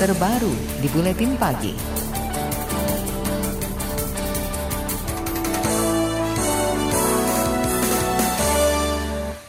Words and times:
terbaru 0.00 0.48
di 0.80 0.88
Buletin 0.96 1.36
Pagi. 1.36 1.76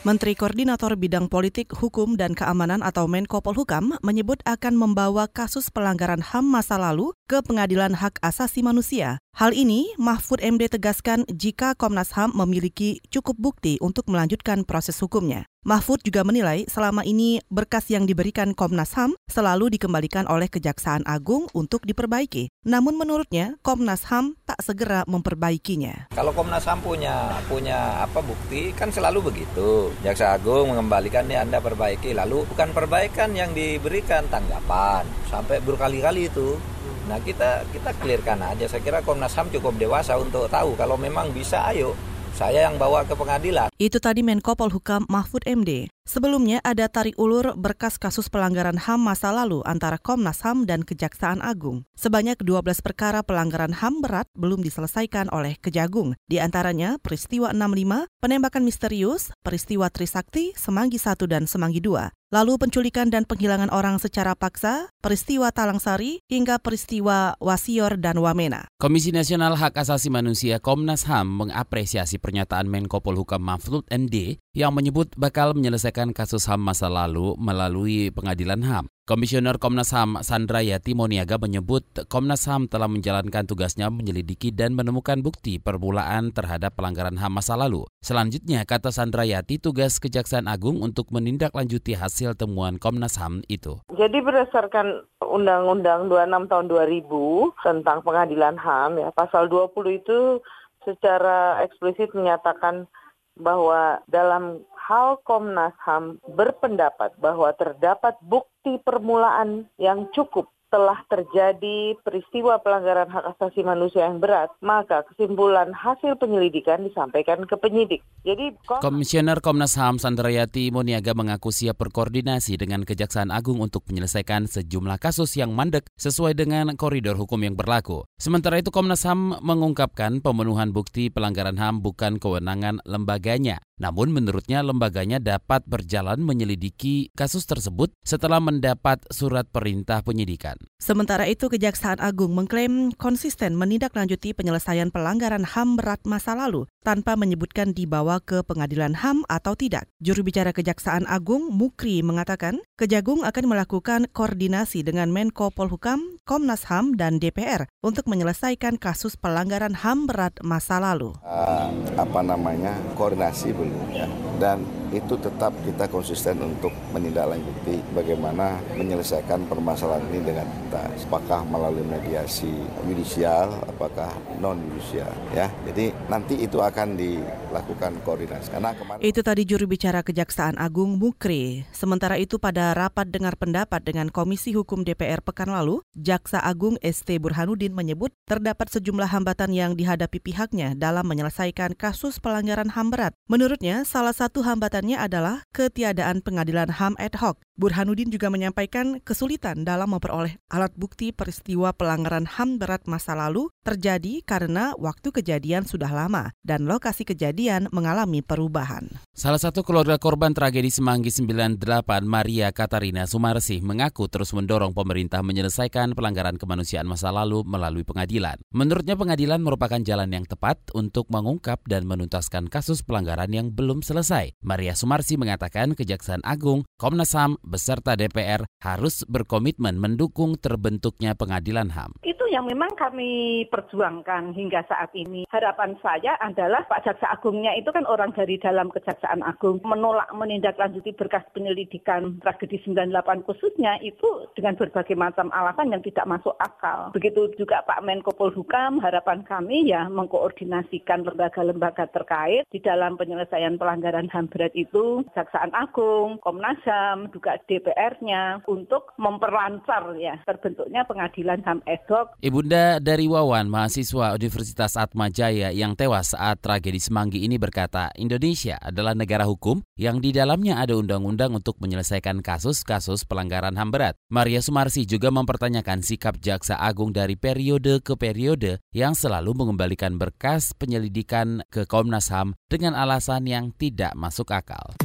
Menteri 0.04 0.36
Koordinator 0.36 1.00
Bidang 1.00 1.32
Politik, 1.32 1.72
Hukum, 1.72 2.20
dan 2.20 2.36
Keamanan 2.36 2.84
atau 2.84 3.08
Menko 3.08 3.40
Polhukam 3.40 3.96
menyebut 4.04 4.44
akan 4.44 4.76
membawa 4.76 5.32
kasus 5.32 5.72
pelanggaran 5.72 6.20
HAM 6.20 6.44
masa 6.44 6.76
lalu 6.76 7.16
ke 7.32 7.40
Pengadilan 7.40 7.96
Hak 7.96 8.20
Asasi 8.20 8.60
Manusia. 8.60 9.24
Hal 9.32 9.56
ini, 9.56 9.96
Mahfud 9.96 10.44
MD 10.44 10.68
tegaskan 10.68 11.24
jika 11.32 11.80
Komnas 11.80 12.12
HAM 12.12 12.36
memiliki 12.36 13.00
cukup 13.08 13.40
bukti 13.40 13.80
untuk 13.80 14.12
melanjutkan 14.12 14.68
proses 14.68 15.00
hukumnya. 15.00 15.48
Mahfud 15.62 16.02
juga 16.02 16.26
menilai 16.26 16.66
selama 16.66 17.06
ini 17.06 17.38
berkas 17.46 17.86
yang 17.94 18.10
diberikan 18.10 18.58
Komnas 18.58 18.98
HAM 18.98 19.14
selalu 19.30 19.70
dikembalikan 19.78 20.26
oleh 20.26 20.50
Kejaksaan 20.50 21.06
Agung 21.06 21.54
untuk 21.54 21.86
diperbaiki. 21.86 22.50
Namun 22.66 22.98
menurutnya, 22.98 23.62
Komnas 23.62 24.10
HAM 24.10 24.42
tak 24.42 24.58
segera 24.66 25.06
memperbaikinya. 25.06 26.10
Kalau 26.18 26.34
Komnas 26.34 26.66
HAM 26.66 26.82
punya 26.82 27.38
punya 27.46 28.02
apa 28.02 28.26
bukti 28.26 28.74
kan 28.74 28.90
selalu 28.90 29.30
begitu. 29.30 29.94
Jaksa 30.02 30.34
Agung 30.34 30.74
mengembalikan 30.74 31.30
ini 31.30 31.38
Anda 31.38 31.62
perbaiki, 31.62 32.18
lalu 32.18 32.42
bukan 32.50 32.74
perbaikan 32.74 33.38
yang 33.38 33.54
diberikan 33.54 34.26
tanggapan 34.34 35.06
sampai 35.30 35.62
berkali-kali 35.62 36.26
itu. 36.26 36.58
Nah 37.06 37.22
kita 37.22 37.70
kita 37.70 37.94
clearkan 38.02 38.50
aja. 38.50 38.66
Saya 38.66 38.82
kira 38.82 39.06
Komnas 39.06 39.38
HAM 39.38 39.54
cukup 39.54 39.78
dewasa 39.78 40.18
untuk 40.18 40.50
tahu 40.50 40.74
kalau 40.74 40.98
memang 40.98 41.30
bisa 41.30 41.70
ayo 41.70 41.94
saya 42.36 42.70
yang 42.70 42.76
bawa 42.80 43.04
ke 43.04 43.14
pengadilan. 43.16 43.70
Itu 43.82 44.00
tadi 44.00 44.22
Menko 44.22 44.54
Polhukam 44.54 45.04
Mahfud 45.08 45.44
MD. 45.44 45.92
Sebelumnya 46.02 46.60
ada 46.66 46.90
tarik 46.92 47.16
ulur 47.16 47.56
berkas 47.56 47.96
kasus 47.96 48.28
pelanggaran 48.28 48.76
HAM 48.76 49.00
masa 49.00 49.32
lalu 49.32 49.64
antara 49.64 49.96
Komnas 49.96 50.44
HAM 50.44 50.68
dan 50.68 50.84
Kejaksaan 50.84 51.40
Agung. 51.40 51.88
Sebanyak 51.96 52.42
12 52.42 52.84
perkara 52.84 53.22
pelanggaran 53.22 53.72
HAM 53.72 54.04
berat 54.04 54.28
belum 54.36 54.60
diselesaikan 54.66 55.32
oleh 55.32 55.56
Kejagung. 55.62 56.20
Di 56.28 56.42
antaranya 56.44 57.00
peristiwa 57.00 57.54
65, 57.54 58.10
penembakan 58.20 58.64
misterius, 58.66 59.32
peristiwa 59.46 59.88
Trisakti, 59.88 60.52
Semanggi 60.58 61.00
1 61.00 61.16
dan 61.30 61.48
Semanggi 61.48 61.80
2. 61.80 62.21
Lalu 62.32 62.56
penculikan 62.56 63.12
dan 63.12 63.28
penghilangan 63.28 63.68
orang 63.76 64.00
secara 64.00 64.40
paksa, 64.40 64.88
peristiwa 65.04 65.52
Talang 65.52 65.84
Sari, 65.84 66.24
hingga 66.32 66.64
peristiwa 66.64 67.36
Wasior 67.44 68.00
dan 68.00 68.24
Wamena. 68.24 68.72
Komisi 68.80 69.12
Nasional 69.12 69.60
Hak 69.60 69.76
Asasi 69.76 70.08
Manusia 70.08 70.64
Komnas 70.64 71.04
HAM 71.12 71.28
mengapresiasi 71.28 72.24
pernyataan 72.24 72.72
Menko 72.72 73.04
Polhukam 73.04 73.44
Mahfud 73.44 73.84
ND 73.92 74.40
yang 74.56 74.72
menyebut 74.72 75.12
bakal 75.20 75.52
menyelesaikan 75.60 76.16
kasus 76.16 76.48
HAM 76.48 76.64
masa 76.64 76.88
lalu 76.88 77.36
melalui 77.36 78.16
pengadilan 78.16 78.64
HAM. 78.64 78.88
Komisioner 79.12 79.60
Komnas 79.60 79.92
HAM 79.92 80.24
Sandra 80.24 80.64
Yati 80.64 80.96
Moniaga 80.96 81.36
menyebut 81.36 81.84
Komnas 82.08 82.48
HAM 82.48 82.72
telah 82.72 82.88
menjalankan 82.88 83.44
tugasnya 83.44 83.92
menyelidiki 83.92 84.56
dan 84.56 84.72
menemukan 84.72 85.20
bukti 85.20 85.60
permulaan 85.60 86.32
terhadap 86.32 86.80
pelanggaran 86.80 87.20
HAM 87.20 87.36
masa 87.36 87.60
lalu. 87.60 87.84
Selanjutnya, 88.00 88.64
kata 88.64 88.88
Sandra 88.96 89.28
Yati, 89.28 89.60
tugas 89.60 90.00
Kejaksaan 90.00 90.48
Agung 90.48 90.80
untuk 90.80 91.12
menindaklanjuti 91.12 91.92
hasil 91.92 92.40
temuan 92.40 92.80
Komnas 92.80 93.20
HAM 93.20 93.44
itu. 93.52 93.84
Jadi 94.00 94.24
berdasarkan 94.24 95.04
Undang-Undang 95.20 96.08
26 96.08 96.48
tahun 96.48 96.66
2000 96.72 97.68
tentang 97.68 98.00
pengadilan 98.08 98.56
HAM, 98.56 98.96
ya, 98.96 99.12
pasal 99.12 99.52
20 99.52 99.76
itu 99.92 100.40
secara 100.88 101.60
eksplisit 101.68 102.16
menyatakan 102.16 102.88
bahwa 103.36 104.00
dalam 104.08 104.64
hal 104.88 105.22
Komnas 105.22 105.78
HAM 105.86 106.18
berpendapat 106.34 107.14
bahwa 107.22 107.54
terdapat 107.54 108.18
bukti 108.26 108.82
permulaan 108.82 109.70
yang 109.78 110.10
cukup 110.10 110.50
telah 110.72 111.04
terjadi 111.12 112.00
peristiwa 112.00 112.64
pelanggaran 112.64 113.12
hak 113.12 113.36
asasi 113.36 113.60
manusia 113.62 114.08
yang 114.08 114.24
berat, 114.24 114.56
maka 114.64 115.04
kesimpulan 115.12 115.76
hasil 115.76 116.16
penyelidikan 116.16 116.88
disampaikan 116.88 117.44
ke 117.44 117.60
penyidik. 117.60 118.00
Jadi 118.24 118.56
Komisioner 118.80 119.44
Komnas 119.44 119.76
HAM 119.76 120.00
Sandrayati 120.00 120.72
Moniaga 120.72 121.12
mengaku 121.12 121.52
siap 121.52 121.76
berkoordinasi 121.84 122.56
dengan 122.56 122.88
Kejaksaan 122.88 123.36
Agung 123.36 123.60
untuk 123.60 123.84
menyelesaikan 123.92 124.48
sejumlah 124.48 124.96
kasus 124.96 125.36
yang 125.36 125.52
mandek 125.52 125.92
sesuai 126.00 126.40
dengan 126.40 126.72
koridor 126.80 127.20
hukum 127.20 127.44
yang 127.44 127.60
berlaku. 127.60 128.08
Sementara 128.16 128.64
itu 128.64 128.72
Komnas 128.72 129.04
HAM 129.04 129.44
mengungkapkan 129.44 130.24
pemenuhan 130.24 130.72
bukti 130.72 131.12
pelanggaran 131.12 131.60
HAM 131.60 131.84
bukan 131.84 132.16
kewenangan 132.16 132.80
lembaganya. 132.88 133.60
Namun 133.82 134.14
menurutnya 134.14 134.62
lembaganya 134.62 135.18
dapat 135.18 135.66
berjalan 135.66 136.22
menyelidiki 136.22 137.10
kasus 137.18 137.50
tersebut 137.50 137.90
setelah 138.06 138.38
mendapat 138.38 139.02
surat 139.10 139.50
perintah 139.50 140.06
penyidikan. 140.06 140.54
Sementara 140.78 141.26
itu 141.26 141.50
Kejaksaan 141.50 141.98
Agung 141.98 142.38
mengklaim 142.38 142.94
konsisten 142.94 143.58
menindaklanjuti 143.58 144.38
penyelesaian 144.38 144.94
pelanggaran 144.94 145.42
HAM 145.42 145.82
berat 145.82 146.06
masa 146.06 146.38
lalu 146.38 146.70
tanpa 146.86 147.18
menyebutkan 147.18 147.74
dibawa 147.74 148.22
ke 148.22 148.46
pengadilan 148.46 148.94
HAM 148.94 149.26
atau 149.26 149.58
tidak. 149.58 149.90
Juru 149.98 150.30
bicara 150.30 150.54
Kejaksaan 150.54 151.10
Agung 151.10 151.50
Mukri 151.50 152.06
mengatakan 152.06 152.62
Kejagung 152.78 153.26
akan 153.26 153.46
melakukan 153.50 154.06
koordinasi 154.14 154.86
dengan 154.86 155.10
Menko 155.10 155.50
Polhukam, 155.50 156.22
Komnas 156.30 156.70
HAM, 156.70 156.94
dan 157.02 157.18
DPR 157.18 157.66
untuk 157.82 158.06
menyelesaikan 158.06 158.78
kasus 158.78 159.18
pelanggaran 159.18 159.74
HAM 159.74 160.06
berat 160.06 160.38
masa 160.46 160.78
lalu. 160.78 161.18
Uh, 161.26 161.74
apa 161.98 162.22
namanya 162.22 162.78
koordinasi 162.94 163.54
belum 163.54 163.71
ya 163.94 164.08
dan 164.40 164.66
itu 164.92 165.16
tetap 165.16 165.56
kita 165.64 165.88
konsisten 165.88 166.36
untuk 166.44 166.76
menindaklanjuti 166.92 167.80
bagaimana 167.96 168.60
menyelesaikan 168.76 169.48
permasalahan 169.48 170.04
ini 170.12 170.20
dengan 170.28 170.48
kita. 170.48 170.84
Apakah 171.08 171.48
melalui 171.48 171.84
mediasi 171.88 172.52
yudisial 172.88 173.52
apakah 173.68 174.12
non 174.44 174.60
yudisial 174.60 175.12
ya. 175.32 175.48
Jadi 175.68 175.96
nanti 176.12 176.44
itu 176.44 176.60
akan 176.60 177.00
dilakukan 177.00 178.04
koordinasi. 178.04 178.52
Karena 178.52 178.76
kemarin 178.76 179.00
itu 179.00 179.24
tadi 179.24 179.48
juru 179.48 179.66
bicara 179.68 180.04
Kejaksaan 180.04 180.60
Agung 180.60 181.00
Mukri. 181.00 181.64
Sementara 181.72 182.20
itu 182.20 182.36
pada 182.36 182.76
rapat 182.76 183.08
dengar 183.08 183.40
pendapat 183.40 183.80
dengan 183.84 184.12
Komisi 184.12 184.52
Hukum 184.52 184.84
DPR 184.84 185.24
pekan 185.24 185.56
lalu 185.56 185.80
Jaksa 185.96 186.44
Agung 186.44 186.76
ST 186.84 187.08
Burhanuddin 187.24 187.72
menyebut 187.72 188.12
terdapat 188.28 188.68
sejumlah 188.68 189.08
hambatan 189.08 189.56
yang 189.56 189.72
dihadapi 189.80 190.20
pihaknya 190.20 190.76
dalam 190.76 191.08
menyelesaikan 191.08 191.80
kasus 191.80 192.20
pelanggaran 192.20 192.72
HAM 192.76 192.92
berat. 192.92 193.14
Menurutnya 193.32 193.88
salah 193.88 194.12
satu 194.12 194.44
hambatan 194.44 194.81
alasannya 194.82 194.98
adalah 194.98 195.46
ketiadaan 195.54 196.26
pengadilan 196.26 196.74
HAM 196.74 196.98
ad 196.98 197.14
hoc. 197.22 197.38
Burhanuddin 197.62 198.10
juga 198.10 198.34
menyampaikan 198.34 198.98
kesulitan 199.06 199.62
dalam 199.62 199.94
memperoleh 199.94 200.42
alat 200.50 200.74
bukti 200.74 201.14
peristiwa 201.14 201.70
pelanggaran 201.78 202.26
HAM 202.26 202.58
berat 202.58 202.90
masa 202.90 203.14
lalu 203.14 203.54
terjadi 203.62 204.26
karena 204.26 204.74
waktu 204.82 205.14
kejadian 205.14 205.70
sudah 205.70 205.94
lama 205.94 206.34
dan 206.42 206.66
lokasi 206.66 207.06
kejadian 207.06 207.70
mengalami 207.70 208.26
perubahan. 208.26 208.90
Salah 209.14 209.38
satu 209.38 209.62
keluarga 209.62 210.02
korban 210.02 210.34
tragedi 210.34 210.74
Semanggi 210.74 211.14
98, 211.14 211.62
Maria 212.02 212.50
Katarina 212.50 213.06
Sumarsi, 213.06 213.62
mengaku 213.62 214.10
terus 214.10 214.34
mendorong 214.34 214.74
pemerintah 214.74 215.22
menyelesaikan 215.22 215.94
pelanggaran 215.94 216.42
kemanusiaan 216.42 216.90
masa 216.90 217.14
lalu 217.14 217.46
melalui 217.46 217.86
pengadilan. 217.86 218.42
Menurutnya 218.50 218.98
pengadilan 218.98 219.38
merupakan 219.38 219.78
jalan 219.86 220.10
yang 220.10 220.26
tepat 220.26 220.58
untuk 220.74 221.06
mengungkap 221.14 221.62
dan 221.70 221.86
menuntaskan 221.86 222.50
kasus 222.50 222.82
pelanggaran 222.82 223.30
yang 223.30 223.54
belum 223.54 223.86
selesai. 223.86 224.34
Maria 224.42 224.74
Sumarsi 224.74 225.14
mengatakan 225.22 225.78
Kejaksaan 225.78 226.26
Agung, 226.26 226.66
Komnas 226.82 227.14
HAM, 227.14 227.38
beserta 227.52 228.00
DPR 228.00 228.48
harus 228.64 229.04
berkomitmen 229.04 229.76
mendukung 229.76 230.40
terbentuknya 230.40 231.12
pengadilan 231.20 231.76
HAM. 231.76 232.00
Yang 232.32 232.48
memang 232.48 232.72
kami 232.80 233.44
perjuangkan 233.52 234.32
hingga 234.32 234.64
saat 234.72 234.88
ini. 234.96 235.28
Harapan 235.28 235.76
saya 235.84 236.16
adalah 236.24 236.64
Pak 236.64 236.88
Jaksa 236.88 237.12
Agungnya 237.12 237.52
itu 237.60 237.68
kan 237.76 237.84
orang 237.84 238.16
dari 238.16 238.40
dalam 238.40 238.72
Kejaksaan 238.72 239.20
Agung 239.20 239.60
menolak 239.68 240.08
menindaklanjuti 240.16 240.96
berkas 240.96 241.28
penyelidikan 241.36 242.24
tragedi 242.24 242.64
98 242.64 243.28
khususnya 243.28 243.76
itu 243.84 244.32
dengan 244.32 244.56
berbagai 244.56 244.96
macam 244.96 245.28
alasan 245.36 245.76
yang 245.76 245.84
tidak 245.84 246.08
masuk 246.08 246.32
akal. 246.40 246.96
Begitu 246.96 247.36
juga 247.36 247.68
Pak 247.68 247.84
Menko 247.84 248.16
Polhukam, 248.16 248.80
harapan 248.80 249.28
kami 249.28 249.68
ya 249.68 249.92
mengkoordinasikan 249.92 251.04
lembaga-lembaga 251.04 251.92
terkait 251.92 252.48
di 252.48 252.64
dalam 252.64 252.96
penyelesaian 252.96 253.60
pelanggaran 253.60 254.08
HAM 254.08 254.32
berat 254.32 254.56
itu, 254.56 255.04
Kejaksaan 255.12 255.52
Agung, 255.52 256.16
Komnas 256.24 256.64
HAM, 256.64 257.12
juga 257.12 257.36
DPR-nya 257.44 258.48
untuk 258.48 258.96
memperlancar 258.96 260.00
ya 260.00 260.16
terbentuknya 260.24 260.88
pengadilan 260.88 261.44
HAM 261.44 261.60
ad. 261.68 261.92
Ibunda 262.22 262.78
dari 262.78 263.10
Wawan, 263.10 263.50
mahasiswa 263.50 264.14
Universitas 264.14 264.78
Atmajaya 264.78 265.50
yang 265.50 265.74
tewas 265.74 266.14
saat 266.14 266.38
tragedi 266.38 266.78
Semanggi 266.78 267.26
ini 267.26 267.42
berkata, 267.42 267.90
Indonesia 267.98 268.62
adalah 268.62 268.94
negara 268.94 269.26
hukum 269.26 269.66
yang 269.74 269.98
di 269.98 270.14
dalamnya 270.14 270.62
ada 270.62 270.78
undang-undang 270.78 271.34
untuk 271.34 271.58
menyelesaikan 271.58 272.22
kasus-kasus 272.22 273.10
pelanggaran 273.10 273.58
HAM 273.58 273.74
berat. 273.74 273.98
Maria 274.14 274.38
Sumarsi 274.46 274.86
juga 274.86 275.10
mempertanyakan 275.10 275.82
sikap 275.82 276.22
Jaksa 276.22 276.62
Agung 276.62 276.94
dari 276.94 277.18
periode 277.18 277.82
ke 277.82 277.98
periode 277.98 278.62
yang 278.70 278.94
selalu 278.94 279.34
mengembalikan 279.34 279.98
berkas 279.98 280.54
penyelidikan 280.54 281.42
ke 281.50 281.66
Komnas 281.66 282.14
HAM 282.14 282.38
dengan 282.46 282.78
alasan 282.78 283.26
yang 283.26 283.50
tidak 283.58 283.98
masuk 283.98 284.30
akal. 284.30 284.78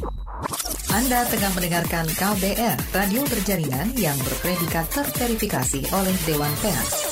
Anda 0.89 1.29
tengah 1.29 1.53
mendengarkan 1.53 2.09
KBR, 2.17 2.97
radio 2.97 3.21
berjaringan 3.29 3.93
yang 4.01 4.17
berpredikat 4.25 4.89
terverifikasi 4.89 5.85
oleh 5.93 6.17
Dewan 6.25 6.55
Pers. 6.65 7.06